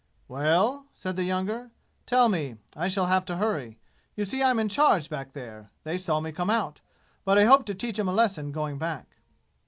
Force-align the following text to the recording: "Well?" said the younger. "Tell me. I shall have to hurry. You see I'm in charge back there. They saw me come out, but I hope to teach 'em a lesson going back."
"Well?" 0.27 0.87
said 0.93 1.15
the 1.15 1.25
younger. 1.25 1.69
"Tell 2.07 2.27
me. 2.27 2.55
I 2.75 2.87
shall 2.87 3.05
have 3.05 3.23
to 3.25 3.35
hurry. 3.35 3.77
You 4.15 4.25
see 4.25 4.41
I'm 4.41 4.57
in 4.57 4.67
charge 4.67 5.11
back 5.11 5.33
there. 5.33 5.69
They 5.83 5.99
saw 5.99 6.19
me 6.19 6.31
come 6.31 6.49
out, 6.49 6.81
but 7.23 7.37
I 7.37 7.43
hope 7.45 7.65
to 7.67 7.75
teach 7.75 7.99
'em 7.99 8.07
a 8.07 8.13
lesson 8.15 8.51
going 8.51 8.79
back." 8.79 9.17